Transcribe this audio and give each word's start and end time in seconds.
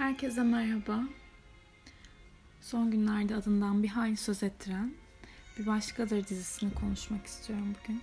Herkese 0.00 0.42
merhaba. 0.42 1.04
Son 2.60 2.90
günlerde 2.90 3.34
adından 3.34 3.82
bir 3.82 3.88
hayli 3.88 4.16
söz 4.16 4.42
ettiren 4.42 4.94
Bir 5.58 5.66
Başkadır 5.66 6.26
dizisini 6.26 6.74
konuşmak 6.74 7.26
istiyorum 7.26 7.74
bugün. 7.82 8.02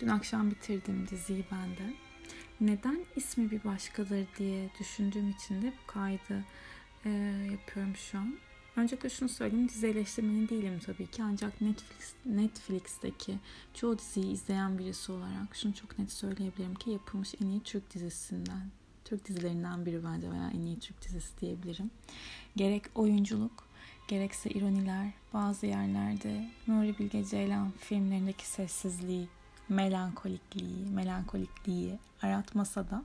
Dün 0.00 0.08
akşam 0.08 0.50
bitirdim 0.50 1.08
diziyi 1.10 1.44
ben 1.52 1.70
de. 1.70 1.94
Neden 2.60 3.04
ismi 3.16 3.50
bir 3.50 3.64
başkadır 3.64 4.26
diye 4.38 4.70
düşündüğüm 4.80 5.30
için 5.30 5.62
de 5.62 5.66
bu 5.66 5.92
kaydı 5.92 6.44
e, 7.04 7.10
yapıyorum 7.50 7.96
şu 7.96 8.18
an. 8.18 8.34
Öncelikle 8.76 9.10
şunu 9.10 9.28
söyleyeyim, 9.28 9.68
dizi 9.68 9.86
eleştirmeni 9.86 10.48
değilim 10.48 10.80
tabii 10.86 11.06
ki 11.06 11.22
ancak 11.22 11.60
Netflix 11.60 12.14
Netflix'teki 12.26 13.38
çoğu 13.74 13.98
diziyi 13.98 14.32
izleyen 14.32 14.78
birisi 14.78 15.12
olarak 15.12 15.56
şunu 15.56 15.74
çok 15.74 15.98
net 15.98 16.12
söyleyebilirim 16.12 16.74
ki 16.74 16.90
yapılmış 16.90 17.34
en 17.42 17.46
iyi 17.46 17.62
Türk 17.62 17.94
dizisinden 17.94 18.70
Türk 19.08 19.28
dizilerinden 19.28 19.86
biri 19.86 20.04
bence 20.04 20.30
veya 20.30 20.50
en 20.50 20.62
iyi 20.62 20.80
Türk 20.80 21.02
dizisi 21.02 21.40
diyebilirim. 21.40 21.90
Gerek 22.56 22.84
oyunculuk, 22.94 23.64
gerekse 24.08 24.50
ironiler, 24.50 25.12
bazı 25.32 25.66
yerlerde 25.66 26.50
Nuri 26.66 26.98
Bilge 26.98 27.24
Ceylan 27.24 27.70
filmlerindeki 27.78 28.46
sessizliği, 28.46 29.28
melankolikliği, 29.68 30.86
melankolikliği 30.86 31.98
aratmasa 32.22 32.90
da 32.90 33.02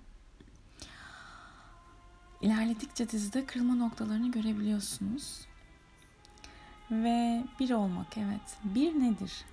ilerledikçe 2.42 3.10
dizide 3.10 3.46
kırılma 3.46 3.76
noktalarını 3.76 4.32
görebiliyorsunuz. 4.32 5.46
Ve 6.92 7.44
bir 7.60 7.72
olmak 7.72 8.18
evet. 8.18 8.58
Bir 8.64 8.94
nedir? 9.00 9.46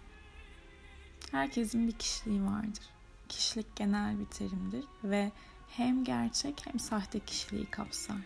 Herkesin 1.30 1.88
bir 1.88 1.92
kişiliği 1.92 2.44
vardır. 2.44 2.84
Kişilik 3.28 3.76
genel 3.76 4.18
bir 4.18 4.24
terimdir 4.24 4.84
ve 5.04 5.32
hem 5.76 6.04
gerçek 6.04 6.66
hem 6.66 6.78
sahte 6.78 7.20
kişiliği 7.20 7.66
kapsar. 7.66 8.20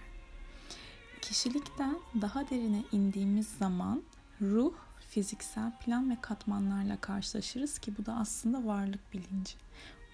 Kişilikten 1.23 1.97
daha 2.21 2.51
derine 2.51 2.83
indiğimiz 2.93 3.49
zaman 3.49 4.03
ruh, 4.43 4.75
fiziksel 5.09 5.73
plan 5.79 6.11
ve 6.11 6.17
katmanlarla 6.21 6.97
karşılaşırız 6.97 7.79
ki 7.79 7.95
bu 7.99 8.07
da 8.07 8.15
aslında 8.15 8.67
varlık 8.67 9.13
bilinci, 9.13 9.55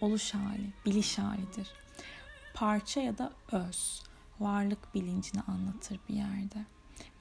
oluş 0.00 0.34
hali, 0.34 0.72
biliş 0.86 1.18
halidir. 1.18 1.68
Parça 2.54 3.00
ya 3.00 3.18
da 3.18 3.32
öz, 3.52 4.02
varlık 4.40 4.94
bilincini 4.94 5.42
anlatır 5.42 6.00
bir 6.08 6.14
yerde. 6.14 6.64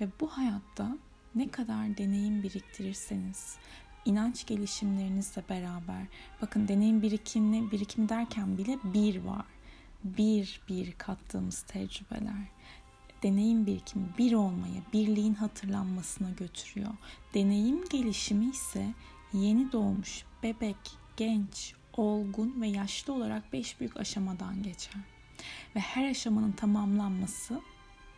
Ve 0.02 0.08
bu 0.20 0.28
hayatta 0.28 0.98
ne 1.36 1.52
kadar 1.52 1.98
deneyim 1.98 2.44
biriktirirseniz, 2.44 3.56
inanç 4.06 4.46
gelişimlerinizle 4.46 5.44
beraber, 5.50 6.04
bakın 6.42 6.68
deneyim 6.68 7.02
birikimi, 7.02 7.72
birikimi 7.72 8.10
derken 8.10 8.58
bile 8.58 8.80
bir 8.84 9.24
var 9.24 9.46
bir 10.04 10.62
bir 10.70 10.92
kattığımız 10.92 11.62
tecrübeler 11.62 12.60
deneyim 13.24 13.66
birikimi 13.66 14.06
bir 14.18 14.34
olmaya, 14.34 14.82
birliğin 14.94 15.34
hatırlanmasına 15.34 16.30
götürüyor. 16.30 16.92
Deneyim 17.34 17.86
gelişimi 17.90 18.50
ise 18.50 18.94
yeni 19.34 19.72
doğmuş, 19.72 20.24
bebek, 20.44 20.78
genç, 21.18 21.74
olgun 21.98 22.62
ve 22.62 22.68
yaşlı 22.68 23.14
olarak 23.14 23.54
beş 23.54 23.80
büyük 23.80 23.98
aşamadan 23.98 24.64
geçer. 24.64 25.02
Ve 25.76 25.80
her 25.80 26.10
aşamanın 26.10 26.52
tamamlanması 26.52 27.62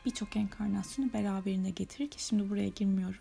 birçok 0.06 0.38
enkarnasyonu 0.38 1.14
beraberinde 1.14 1.70
getirir 1.70 2.10
ki 2.10 2.24
şimdi 2.24 2.50
buraya 2.50 2.68
girmiyorum. 2.68 3.20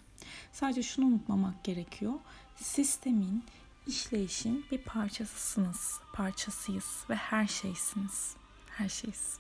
Sadece 0.52 0.82
şunu 0.82 1.06
unutmamak 1.06 1.64
gerekiyor. 1.64 2.14
Sistemin, 2.56 3.44
işleyişin 3.86 4.64
bir 4.70 4.78
parçasısınız, 4.78 6.00
parçasıyız 6.12 7.04
ve 7.10 7.14
her 7.14 7.46
şeysiniz 7.46 8.36
her 8.70 8.88
şeyiz. 8.88 9.38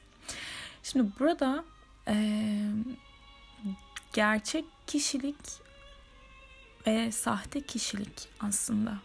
Şimdi 0.82 1.10
burada 1.18 1.64
e, 2.08 2.14
gerçek 4.12 4.64
kişilik 4.86 5.36
ve 6.86 7.12
sahte 7.12 7.60
kişilik 7.60 8.28
aslında 8.40 8.98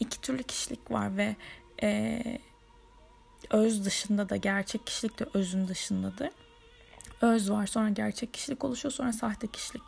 iki 0.00 0.20
türlü 0.20 0.42
kişilik 0.42 0.90
var 0.90 1.16
ve 1.16 1.36
e, 1.82 2.22
öz 3.50 3.84
dışında 3.84 4.28
da 4.28 4.36
gerçek 4.36 4.86
kişilik 4.86 5.18
de 5.18 5.26
özün 5.34 5.68
dışındadır. 5.68 6.30
Öz 7.20 7.50
var 7.50 7.66
sonra 7.66 7.88
gerçek 7.88 8.34
kişilik 8.34 8.64
oluşuyor 8.64 8.92
sonra 8.92 9.12
sahte 9.12 9.46
kişilik 9.46 9.82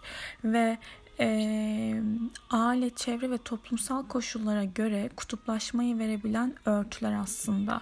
ve 0.45 0.79
e, 1.21 2.03
aile, 2.51 2.91
çevre 2.91 3.31
ve 3.31 3.39
toplumsal 3.39 4.07
koşullara 4.09 4.65
göre 4.65 5.11
kutuplaşmayı 5.17 5.99
verebilen 5.99 6.55
örtüler 6.65 7.13
aslında. 7.13 7.81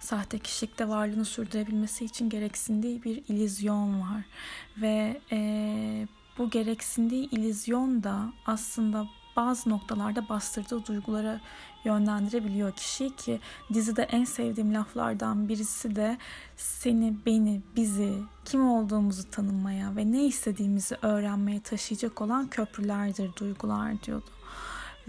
Sahte 0.00 0.38
kişilikte 0.38 0.88
varlığını 0.88 1.24
sürdürebilmesi 1.24 2.04
için 2.04 2.28
gereksindiği 2.28 3.02
bir 3.02 3.22
ilizyon 3.28 4.00
var. 4.00 4.24
Ve 4.80 5.20
e, 5.32 6.08
bu 6.38 6.50
gereksindiği 6.50 7.30
ilizyon 7.30 8.02
da 8.02 8.32
aslında 8.46 9.06
bazı 9.40 9.70
noktalarda 9.70 10.28
bastırdığı 10.28 10.86
duygulara 10.86 11.40
yönlendirebiliyor 11.84 12.72
kişiyi 12.72 13.16
ki 13.16 13.40
dizide 13.72 14.02
en 14.02 14.24
sevdiğim 14.24 14.74
laflardan 14.74 15.48
birisi 15.48 15.96
de 15.96 16.18
seni, 16.56 17.16
beni, 17.26 17.60
bizi, 17.76 18.12
kim 18.44 18.70
olduğumuzu 18.70 19.30
tanımaya 19.30 19.96
ve 19.96 20.12
ne 20.12 20.24
istediğimizi 20.24 20.96
öğrenmeye 21.02 21.60
taşıyacak 21.60 22.22
olan 22.22 22.48
köprülerdir 22.48 23.30
duygular 23.36 24.02
diyordu. 24.02 24.30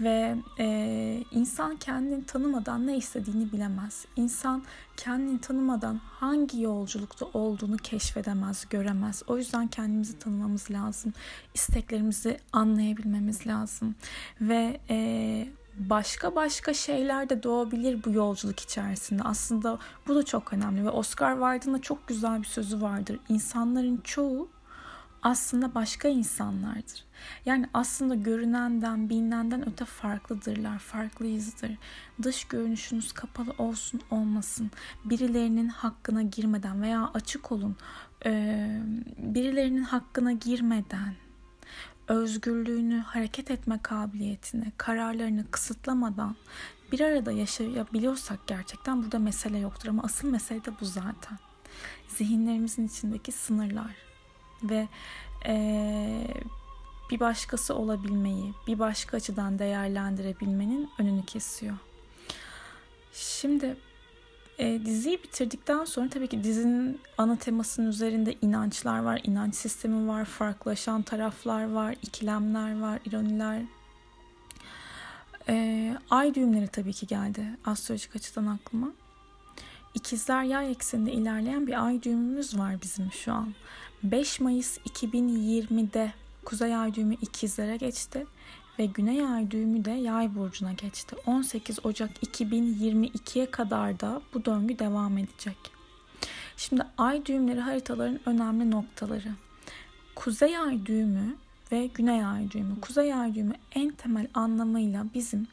Ve 0.00 0.36
e, 0.58 1.24
insan 1.30 1.76
kendini 1.76 2.24
tanımadan 2.24 2.86
ne 2.86 2.96
istediğini 2.96 3.52
bilemez. 3.52 4.06
İnsan 4.16 4.62
kendini 4.96 5.40
tanımadan 5.40 6.00
hangi 6.04 6.62
yolculukta 6.62 7.26
olduğunu 7.34 7.76
keşfedemez, 7.76 8.66
göremez. 8.70 9.22
O 9.26 9.36
yüzden 9.36 9.68
kendimizi 9.68 10.18
tanımamız 10.18 10.70
lazım. 10.70 11.12
İsteklerimizi 11.54 12.38
anlayabilmemiz 12.52 13.46
lazım. 13.46 13.94
Ve 14.40 14.80
e, 14.90 15.48
başka 15.78 16.34
başka 16.34 16.74
şeyler 16.74 17.28
de 17.28 17.42
doğabilir 17.42 18.04
bu 18.04 18.10
yolculuk 18.10 18.60
içerisinde. 18.60 19.22
Aslında 19.22 19.78
bu 20.08 20.14
da 20.14 20.22
çok 20.22 20.52
önemli 20.52 20.84
ve 20.84 20.90
Oscar 20.90 21.32
Wilde'ın 21.32 21.74
da 21.74 21.82
çok 21.82 22.08
güzel 22.08 22.38
bir 22.38 22.46
sözü 22.46 22.80
vardır. 22.80 23.18
İnsanların 23.28 24.00
çoğu 24.04 24.48
aslında 25.22 25.74
başka 25.74 26.08
insanlardır. 26.08 27.04
Yani 27.46 27.68
aslında 27.74 28.14
görünenden, 28.14 29.08
bilinenden 29.08 29.68
öte 29.68 29.84
farklıdırlar, 29.84 30.78
farklıyızdır. 30.78 31.70
Dış 32.22 32.44
görünüşünüz 32.44 33.12
kapalı 33.12 33.54
olsun 33.58 34.00
olmasın, 34.10 34.70
birilerinin 35.04 35.68
hakkına 35.68 36.22
girmeden 36.22 36.82
veya 36.82 37.10
açık 37.14 37.52
olun, 37.52 37.76
birilerinin 39.18 39.82
hakkına 39.82 40.32
girmeden, 40.32 41.14
özgürlüğünü, 42.08 42.98
hareket 42.98 43.50
etme 43.50 43.78
kabiliyetini, 43.82 44.72
kararlarını 44.76 45.50
kısıtlamadan 45.50 46.36
bir 46.92 47.00
arada 47.00 47.32
yaşayabiliyorsak 47.32 48.46
gerçekten 48.46 49.02
burada 49.02 49.18
mesele 49.18 49.58
yoktur 49.58 49.88
ama 49.88 50.02
asıl 50.02 50.30
mesele 50.30 50.64
de 50.64 50.70
bu 50.80 50.84
zaten. 50.84 51.38
Zihinlerimizin 52.08 52.86
içindeki 52.86 53.32
sınırlar 53.32 54.11
ve 54.62 54.88
ee, 55.46 56.26
bir 57.10 57.20
başkası 57.20 57.74
olabilmeyi, 57.74 58.52
bir 58.66 58.78
başka 58.78 59.16
açıdan 59.16 59.58
değerlendirebilmenin 59.58 60.90
önünü 60.98 61.24
kesiyor. 61.24 61.76
Şimdi 63.12 63.76
e, 64.58 64.86
diziyi 64.86 65.22
bitirdikten 65.22 65.84
sonra 65.84 66.08
tabii 66.08 66.28
ki 66.28 66.44
dizinin 66.44 67.00
ana 67.18 67.36
temasının 67.36 67.88
üzerinde 67.88 68.34
inançlar 68.42 68.98
var, 68.98 69.20
inanç 69.24 69.54
sistemi 69.54 70.08
var, 70.08 70.24
farklılaşan 70.24 71.02
taraflar 71.02 71.70
var, 71.72 71.94
ikilemler 72.02 72.80
var, 72.80 72.98
ironiler. 73.04 73.62
E, 75.48 75.96
ay 76.10 76.34
düğümleri 76.34 76.68
tabii 76.68 76.92
ki 76.92 77.06
geldi 77.06 77.46
astrolojik 77.64 78.16
açıdan 78.16 78.46
aklıma. 78.46 78.92
İkizler 79.94 80.42
yay 80.42 80.70
ekseninde 80.70 81.12
ilerleyen 81.12 81.66
bir 81.66 81.86
ay 81.86 82.02
düğümümüz 82.02 82.58
var 82.58 82.82
bizim 82.82 83.12
şu 83.12 83.32
an. 83.32 83.54
5 84.02 84.40
Mayıs 84.40 84.78
2020'de 84.78 86.12
Kuzey 86.44 86.76
Ay 86.76 86.94
düğümü 86.94 87.14
ikizlere 87.14 87.76
geçti 87.76 88.26
ve 88.78 88.86
Güney 88.86 89.24
Ay 89.24 89.50
düğümü 89.50 89.84
de 89.84 89.90
Yay 89.90 90.34
burcuna 90.34 90.72
geçti. 90.72 91.16
18 91.26 91.86
Ocak 91.86 92.22
2022'ye 92.22 93.50
kadar 93.50 94.00
da 94.00 94.22
bu 94.34 94.44
döngü 94.44 94.78
devam 94.78 95.18
edecek. 95.18 95.56
Şimdi 96.56 96.82
ay 96.98 97.26
düğümleri 97.26 97.60
haritaların 97.60 98.20
önemli 98.26 98.70
noktaları. 98.70 99.32
Kuzey 100.14 100.58
ay 100.58 100.86
düğümü 100.86 101.36
ve 101.72 101.86
güney 101.86 102.24
ay 102.24 102.50
düğümü. 102.50 102.80
Kuzey 102.80 103.14
ay 103.14 103.34
düğümü 103.34 103.54
en 103.74 103.90
temel 103.90 104.26
anlamıyla 104.34 105.06
bizim 105.14 105.46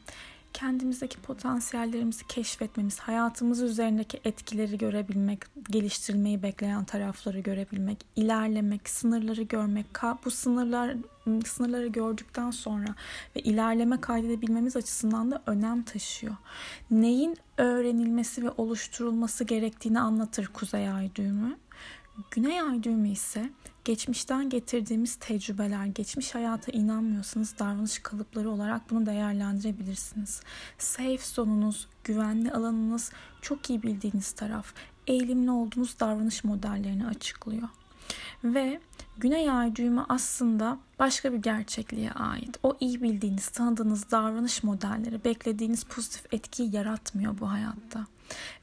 kendimizdeki 0.52 1.20
potansiyellerimizi 1.20 2.26
keşfetmemiz, 2.26 2.98
hayatımız 2.98 3.62
üzerindeki 3.62 4.20
etkileri 4.24 4.78
görebilmek, 4.78 5.42
geliştirmeyi 5.70 6.42
bekleyen 6.42 6.84
tarafları 6.84 7.40
görebilmek, 7.40 7.98
ilerlemek, 8.16 8.88
sınırları 8.88 9.42
görmek, 9.42 9.86
bu 10.24 10.30
sınırlar 10.30 10.96
sınırları 11.46 11.86
gördükten 11.86 12.50
sonra 12.50 12.94
ve 13.36 13.40
ilerleme 13.40 14.00
kaydedebilmemiz 14.00 14.76
açısından 14.76 15.30
da 15.30 15.42
önem 15.46 15.82
taşıyor. 15.82 16.36
Neyin 16.90 17.36
öğrenilmesi 17.56 18.44
ve 18.44 18.50
oluşturulması 18.50 19.44
gerektiğini 19.44 20.00
anlatır 20.00 20.46
Kuzey 20.46 20.88
Ay 20.88 21.14
düğümü. 21.14 21.56
Güney 22.30 22.60
ay 22.60 22.82
düğümü 22.82 23.08
ise 23.08 23.50
geçmişten 23.84 24.48
getirdiğimiz 24.50 25.16
tecrübeler, 25.16 25.86
geçmiş 25.86 26.34
hayata 26.34 26.72
inanmıyorsanız 26.72 27.58
davranış 27.58 27.98
kalıpları 27.98 28.50
olarak 28.50 28.90
bunu 28.90 29.06
değerlendirebilirsiniz. 29.06 30.40
Safe 30.78 31.18
zonunuz, 31.18 31.88
güvenli 32.04 32.52
alanınız, 32.52 33.12
çok 33.42 33.70
iyi 33.70 33.82
bildiğiniz 33.82 34.32
taraf, 34.32 34.74
eğilimli 35.06 35.50
olduğunuz 35.50 36.00
davranış 36.00 36.44
modellerini 36.44 37.06
açıklıyor. 37.06 37.68
Ve 38.44 38.80
Güney 39.20 39.50
ay 39.50 39.76
düğümü 39.76 40.04
aslında 40.08 40.78
başka 40.98 41.32
bir 41.32 41.38
gerçekliğe 41.38 42.12
ait. 42.12 42.58
O 42.62 42.76
iyi 42.80 43.02
bildiğiniz, 43.02 43.48
tanıdığınız 43.48 44.10
davranış 44.10 44.62
modelleri 44.62 45.24
beklediğiniz 45.24 45.84
pozitif 45.84 46.34
etkiyi 46.34 46.76
yaratmıyor 46.76 47.38
bu 47.40 47.50
hayatta. 47.50 48.06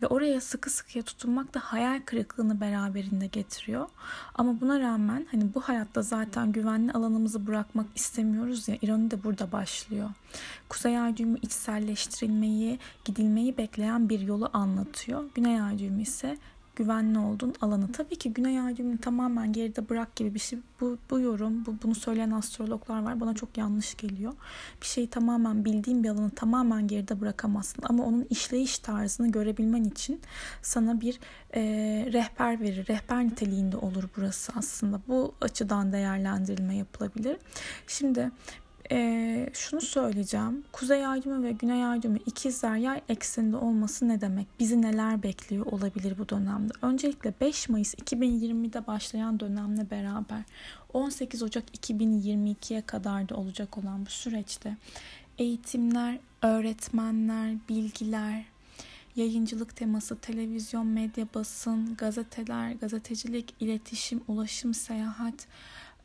Ve 0.01 0.07
oraya 0.07 0.41
sıkı 0.41 0.69
sıkıya 0.69 1.03
tutunmak 1.03 1.53
da 1.53 1.59
hayal 1.59 2.01
kırıklığını 2.05 2.61
beraberinde 2.61 3.27
getiriyor. 3.27 3.87
Ama 4.35 4.61
buna 4.61 4.79
rağmen 4.79 5.27
hani 5.31 5.53
bu 5.53 5.61
hayatta 5.61 6.01
zaten 6.01 6.51
güvenli 6.51 6.91
alanımızı 6.91 7.47
bırakmak 7.47 7.85
istemiyoruz 7.95 8.67
ya 8.67 8.77
ironi 8.81 9.11
de 9.11 9.23
burada 9.23 9.51
başlıyor. 9.51 10.09
Kuzey 10.69 10.99
ay 10.99 11.17
düğümü 11.17 11.39
içselleştirilmeyi, 11.41 12.79
gidilmeyi 13.05 13.57
bekleyen 13.57 14.09
bir 14.09 14.19
yolu 14.19 14.49
anlatıyor. 14.53 15.23
Güney 15.35 15.61
ay 15.61 15.79
düğümü 15.79 16.01
ise 16.01 16.37
güvenli 16.77 17.19
olduğun 17.19 17.53
alanı. 17.61 17.91
Tabii 17.91 18.15
ki 18.15 18.33
güney 18.33 18.59
ay 18.59 18.77
düğümünü 18.77 18.97
tamamen 18.97 19.53
geride 19.53 19.89
bırak 19.89 20.15
gibi 20.15 20.33
bir 20.33 20.39
şey. 20.39 20.59
Bu, 20.81 20.97
bu 21.09 21.19
yorum, 21.19 21.65
bu, 21.65 21.75
bunu 21.83 21.95
söyleyen 21.95 22.31
astrologlar 22.31 23.03
var. 23.03 23.19
Bana 23.19 23.35
çok 23.35 23.57
yanlış 23.57 23.97
geliyor. 23.97 24.33
Bir 24.81 24.87
şeyi 24.87 25.07
tamamen 25.07 25.65
bildiğin 25.65 26.03
bir 26.03 26.09
alanı 26.09 26.29
tamamen 26.29 26.87
geride 26.87 27.21
bırakamazsın. 27.21 27.83
Ama 27.89 28.05
onun 28.05 28.27
işleyiş 28.29 28.79
tarzını 28.79 29.31
görebilmen 29.31 29.83
için 29.83 30.21
sana 30.61 31.01
bir 31.01 31.19
e, 31.55 31.61
rehber 32.13 32.61
verir. 32.61 32.87
Rehber 32.87 33.25
niteliğinde 33.25 33.77
olur 33.77 34.03
burası 34.17 34.53
aslında. 34.55 35.01
Bu 35.07 35.33
açıdan 35.41 35.91
değerlendirilme 35.91 36.75
yapılabilir. 36.75 37.37
Şimdi 37.87 38.31
e, 38.91 39.49
şunu 39.53 39.81
söyleyeceğim. 39.81 40.63
Kuzey 40.71 41.05
ay 41.05 41.21
ve 41.25 41.51
güney 41.51 41.85
ay 41.85 42.01
düğümü 42.01 42.19
ikizler 42.25 42.75
yay 42.75 43.01
ekseninde 43.09 43.57
olması 43.57 44.07
ne 44.07 44.21
demek? 44.21 44.47
Bizi 44.59 44.81
neler 44.81 45.23
bekliyor 45.23 45.65
olabilir 45.65 46.17
bu 46.17 46.29
dönemde? 46.29 46.73
Öncelikle 46.81 47.33
5 47.41 47.69
Mayıs 47.69 47.95
2020'de 47.95 48.87
başlayan 48.87 49.39
dönemle 49.39 49.91
beraber 49.91 50.41
18 50.93 51.43
Ocak 51.43 51.63
2022'ye 51.77 52.81
kadar 52.81 53.29
da 53.29 53.35
olacak 53.35 53.77
olan 53.77 54.05
bu 54.05 54.09
süreçte 54.09 54.77
eğitimler, 55.37 56.19
öğretmenler, 56.41 57.55
bilgiler, 57.69 58.45
yayıncılık 59.15 59.75
teması, 59.75 60.17
televizyon, 60.17 60.87
medya, 60.87 61.27
basın, 61.35 61.95
gazeteler, 61.95 62.71
gazetecilik, 62.71 63.53
iletişim, 63.59 64.21
ulaşım, 64.27 64.73
seyahat, 64.73 65.47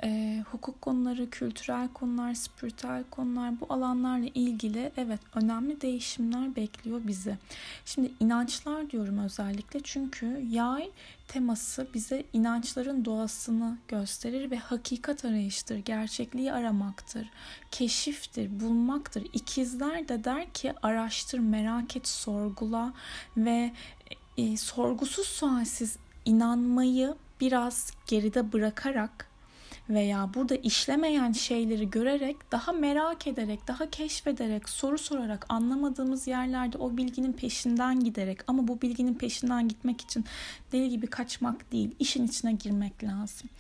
e, 0.05 0.43
hukuk 0.51 0.83
konuları, 0.83 1.31
kültürel 1.31 1.89
konular, 1.89 2.35
spiritüel 2.35 3.05
konular 3.11 3.61
bu 3.61 3.67
alanlarla 3.69 4.29
ilgili 4.35 4.93
evet 4.97 5.21
önemli 5.35 5.81
değişimler 5.81 6.57
bekliyor 6.57 7.01
bizi. 7.07 7.39
Şimdi 7.85 8.13
inançlar 8.21 8.91
diyorum 8.91 9.19
özellikle 9.19 9.81
çünkü 9.81 10.47
yay 10.51 10.91
teması 11.29 11.87
bize 11.95 12.25
inançların 12.33 13.05
doğasını 13.05 13.79
gösterir 13.89 14.51
ve 14.51 14.57
hakikat 14.57 15.25
arayıştır, 15.25 15.77
gerçekliği 15.77 16.53
aramaktır, 16.53 17.31
keşiftir, 17.71 18.61
bulmaktır. 18.61 19.27
İkizler 19.33 20.09
de 20.09 20.25
der 20.25 20.53
ki 20.53 20.73
araştır, 20.83 21.39
merak 21.39 21.97
et, 21.97 22.09
sorgula 22.09 22.93
ve 23.37 23.73
e, 24.37 24.57
sorgusuz 24.57 25.27
sualsiz 25.27 25.97
inanmayı 26.25 27.15
biraz 27.41 27.93
geride 28.07 28.53
bırakarak 28.53 29.32
veya 29.95 30.31
burada 30.35 30.55
işlemeyen 30.57 31.33
şeyleri 31.33 31.91
görerek, 31.91 32.53
daha 32.53 32.73
merak 32.73 33.27
ederek, 33.27 33.69
daha 33.69 33.91
keşfederek, 33.91 34.69
soru 34.69 34.99
sorarak, 34.99 35.47
anlamadığımız 35.49 36.27
yerlerde 36.27 36.79
o 36.79 36.97
bilginin 36.97 37.33
peşinden 37.33 38.01
giderek 38.01 38.39
ama 38.47 38.69
bu 38.69 38.83
bilginin 38.83 39.15
peşinden 39.15 39.69
gitmek 39.69 40.01
için 40.01 40.25
deli 40.73 40.89
gibi 40.89 41.07
kaçmak 41.07 41.73
değil, 41.73 41.95
işin 41.99 42.27
içine 42.27 42.53
girmek 42.53 43.05
lazım. 43.05 43.51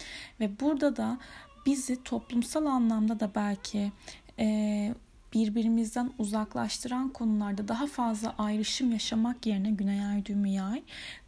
Ve 0.41 0.61
burada 0.61 0.97
da 0.97 1.19
bizi 1.67 2.03
toplumsal 2.03 2.67
anlamda 2.67 3.21
da 3.21 3.31
belki 3.35 3.93
e, 4.39 4.95
birbirimizden 5.35 6.11
uzaklaştıran 6.19 7.09
konularda 7.09 7.69
daha 7.69 7.87
fazla 7.87 8.35
ayrışım 8.39 8.93
yaşamak 8.93 9.47
yerine 9.47 9.71
Güney 9.71 10.07
Ay 10.07 10.27
düğümü 10.27 10.49
yay 10.49 10.83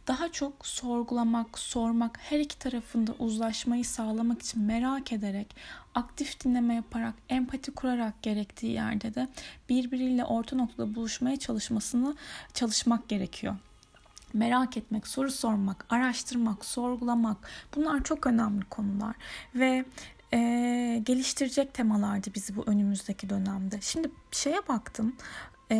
daha 0.07 0.31
çok 0.31 0.67
sorgulamak, 0.67 1.59
sormak, 1.59 2.19
her 2.21 2.39
iki 2.39 2.59
tarafında 2.59 3.13
uzlaşmayı 3.19 3.85
sağlamak 3.85 4.41
için 4.41 4.61
merak 4.61 5.13
ederek, 5.13 5.55
aktif 5.95 6.43
dinleme 6.43 6.75
yaparak, 6.75 7.13
empati 7.29 7.71
kurarak 7.71 8.21
gerektiği 8.21 8.71
yerde 8.71 9.15
de 9.15 9.27
birbiriyle 9.69 10.25
orta 10.25 10.55
noktada 10.55 10.95
buluşmaya 10.95 11.37
çalışmasını 11.37 12.15
çalışmak 12.53 13.09
gerekiyor. 13.09 13.55
Merak 14.33 14.77
etmek, 14.77 15.07
soru 15.07 15.31
sormak, 15.31 15.85
araştırmak, 15.89 16.65
sorgulamak 16.65 17.37
bunlar 17.75 18.03
çok 18.03 18.27
önemli 18.27 18.65
konular 18.65 19.15
ve 19.55 19.85
e, 20.35 21.01
geliştirecek 21.05 21.73
temalardı 21.73 22.29
bizi 22.35 22.55
bu 22.55 22.63
önümüzdeki 22.65 23.29
dönemde. 23.29 23.81
Şimdi 23.81 24.11
şeye 24.31 24.67
baktım. 24.67 25.15
E, 25.71 25.77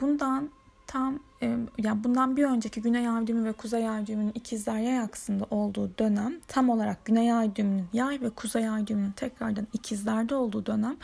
bundan 0.00 0.50
tam 0.88 1.18
e, 1.42 1.56
yani 1.78 2.04
bundan 2.04 2.36
bir 2.36 2.44
önceki 2.44 2.82
Güney 2.82 3.08
Ay 3.08 3.24
ve 3.28 3.52
Kuzey 3.52 3.88
Ay 3.88 4.04
ikizler 4.34 4.78
yay 4.78 5.00
aksında 5.00 5.46
olduğu 5.50 5.90
dönem 5.98 6.34
tam 6.48 6.68
olarak 6.68 7.04
Güney 7.04 7.32
Ay 7.32 7.50
yay 7.92 8.20
ve 8.20 8.30
Kuzey 8.30 8.68
Ay 8.68 8.84
tekrardan 9.16 9.66
ikizlerde 9.72 10.34
olduğu 10.34 10.66
dönem 10.66 10.96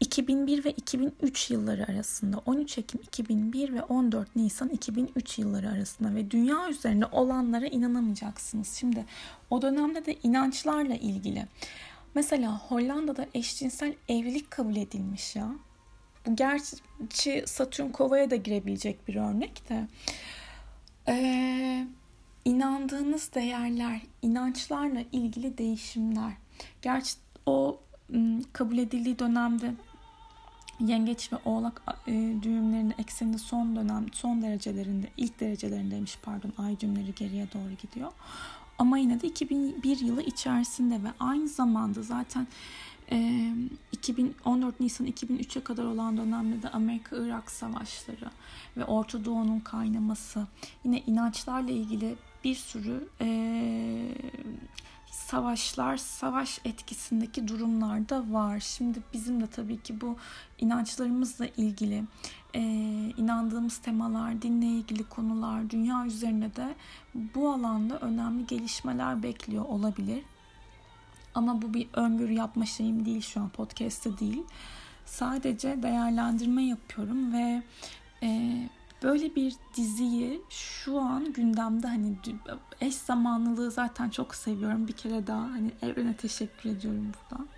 2001 0.00 0.64
ve 0.64 0.70
2003 0.70 1.50
yılları 1.50 1.86
arasında 1.88 2.40
13 2.46 2.78
Ekim 2.78 3.00
2001 3.00 3.72
ve 3.72 3.82
14 3.82 4.36
Nisan 4.36 4.68
2003 4.68 5.38
yılları 5.38 5.70
arasında 5.70 6.14
ve 6.14 6.30
dünya 6.30 6.68
üzerinde 6.68 7.06
olanlara 7.06 7.66
inanamayacaksınız. 7.66 8.72
Şimdi 8.74 9.04
o 9.50 9.62
dönemde 9.62 10.06
de 10.06 10.16
inançlarla 10.22 10.94
ilgili 10.94 11.46
Mesela 12.18 12.58
Hollanda'da 12.58 13.26
eşcinsel 13.34 13.94
evlilik 14.08 14.50
kabul 14.50 14.76
edilmiş 14.76 15.36
ya. 15.36 15.50
Bu 16.26 16.36
gerçi 16.36 17.44
Satürn 17.46 17.88
kovaya 17.88 18.30
da 18.30 18.36
girebilecek 18.36 19.08
bir 19.08 19.14
örnek 19.14 19.68
de. 19.68 19.86
Ee, 21.08 21.86
inandığınız 22.44 23.34
değerler, 23.34 24.00
inançlarla 24.22 25.00
ilgili 25.12 25.58
değişimler. 25.58 26.32
Gerçi 26.82 27.12
o 27.46 27.80
kabul 28.52 28.78
edildiği 28.78 29.18
dönemde 29.18 29.74
Yengeç 30.80 31.32
ve 31.32 31.36
Oğlak 31.44 31.82
e, 32.06 32.12
düğümlerinin 32.42 32.94
ekseninde 32.98 33.38
son 33.38 33.76
dönem, 33.76 34.06
son 34.12 34.42
derecelerinde, 34.42 35.06
ilk 35.16 35.40
derecelerindeymiş 35.40 36.18
pardon, 36.22 36.52
ay 36.58 36.80
düğümleri 36.80 37.14
geriye 37.14 37.46
doğru 37.52 37.72
gidiyor. 37.82 38.12
Ama 38.78 38.98
yine 38.98 39.20
de 39.20 39.26
2001 39.26 40.00
yılı 40.00 40.22
içerisinde 40.22 40.94
ve 40.94 41.08
aynı 41.20 41.48
zamanda 41.48 42.02
zaten 42.02 42.46
e, 43.12 43.48
2014 43.92 44.80
Nisan 44.80 45.06
2003'e 45.06 45.64
kadar 45.64 45.84
olan 45.84 46.16
dönemde 46.16 46.62
de 46.62 46.68
Amerika-Irak 46.68 47.50
savaşları 47.50 48.30
ve 48.76 48.84
Orta 48.84 49.24
Doğu'nun 49.24 49.60
kaynaması 49.60 50.46
yine 50.84 51.00
inançlarla 51.00 51.70
ilgili 51.70 52.16
bir 52.44 52.54
sürü 52.54 53.08
e, 53.20 53.28
savaşlar, 55.26 55.96
savaş 55.96 56.60
etkisindeki 56.64 57.48
durumlar 57.48 58.08
da 58.08 58.32
var. 58.32 58.60
Şimdi 58.60 58.98
bizim 59.12 59.40
de 59.40 59.46
tabii 59.46 59.82
ki 59.82 60.00
bu 60.00 60.16
inançlarımızla 60.58 61.46
ilgili 61.46 62.04
e, 62.54 62.60
inandığımız 63.16 63.78
temalar, 63.78 64.42
dinle 64.42 64.66
ilgili 64.66 65.04
konular, 65.04 65.70
dünya 65.70 66.06
üzerine 66.06 66.56
de 66.56 66.74
bu 67.34 67.50
alanda 67.50 67.98
önemli 67.98 68.46
gelişmeler 68.46 69.22
bekliyor 69.22 69.64
olabilir. 69.64 70.24
Ama 71.34 71.62
bu 71.62 71.74
bir 71.74 71.88
öngörü 71.92 72.32
yapma 72.32 72.66
şeyim 72.66 73.04
değil 73.04 73.20
şu 73.20 73.40
an 73.40 73.48
podcast'te 73.48 74.18
değil. 74.18 74.44
Sadece 75.04 75.82
değerlendirme 75.82 76.62
yapıyorum 76.62 77.32
ve 77.32 77.62
e, 78.22 78.52
böyle 79.02 79.34
bir 79.34 79.54
diziyi 79.76 80.42
şu 80.50 81.00
an 81.00 81.32
gündemde 81.32 81.86
hani 81.86 82.16
eş 82.80 82.94
zamanlılığı 82.94 83.70
zaten 83.70 84.10
çok 84.10 84.34
seviyorum. 84.34 84.88
Bir 84.88 84.92
kere 84.92 85.26
daha 85.26 85.42
hani 85.42 85.72
evrene 85.82 86.16
teşekkür 86.16 86.70
ediyorum 86.70 87.12
buradan. 87.14 87.48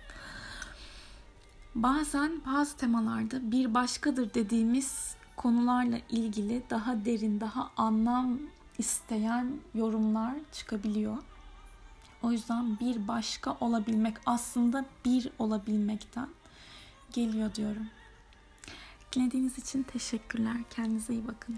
Bazen 1.75 2.41
bazı 2.45 2.77
temalarda 2.77 3.51
bir 3.51 3.73
başkadır 3.73 4.33
dediğimiz 4.33 5.15
konularla 5.35 5.97
ilgili 6.09 6.63
daha 6.69 7.05
derin, 7.05 7.39
daha 7.39 7.71
anlam 7.77 8.39
isteyen 8.77 9.53
yorumlar 9.75 10.33
çıkabiliyor. 10.51 11.17
O 12.23 12.31
yüzden 12.31 12.79
bir 12.79 13.07
başka 13.07 13.57
olabilmek 13.59 14.17
aslında 14.25 14.85
bir 15.05 15.29
olabilmekten 15.39 16.27
geliyor 17.13 17.55
diyorum. 17.55 17.87
Dinlediğiniz 19.15 19.57
için 19.57 19.83
teşekkürler. 19.83 20.57
Kendinize 20.69 21.13
iyi 21.13 21.27
bakın. 21.27 21.57